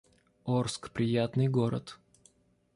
[0.45, 1.99] Орск— приятный город